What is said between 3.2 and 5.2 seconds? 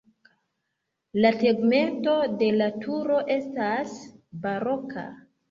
estas baroka.